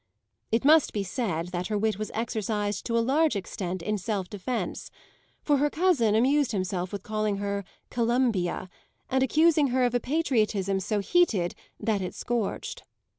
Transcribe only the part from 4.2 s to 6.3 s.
defence, for her cousin